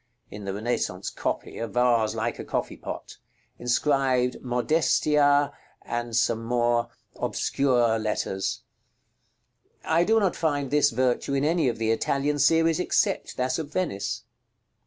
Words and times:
(In 0.31 0.45
the 0.45 0.53
Renaissance 0.55 1.11
copy, 1.11 1.59
a 1.59 1.67
vase 1.67 2.15
like 2.15 2.39
a 2.39 2.43
coffee 2.43 2.75
pot.) 2.75 3.17
Inscribed 3.59 4.41
"MODESTIA 4.41 5.53
[Illustration: 5.53 5.53
Graphic 5.83 7.35
signs]." 7.35 8.61
I 9.85 10.03
do 10.03 10.19
not 10.19 10.35
find 10.35 10.71
this 10.71 10.89
virtue 10.89 11.35
in 11.35 11.45
any 11.45 11.69
of 11.69 11.77
the 11.77 11.91
Italian 11.91 12.39
series, 12.39 12.79
except 12.79 13.37
that 13.37 13.59
of 13.59 13.71
Venice. 13.71 14.23